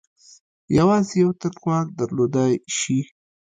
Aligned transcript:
یوازې 0.77 1.13
یو 1.21 1.31
تن 1.39 1.55
واک 1.65 1.87
درلودلای 1.99 2.53
شي. 2.77 2.99